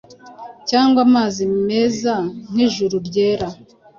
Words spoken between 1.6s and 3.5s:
meza nkijuru ryera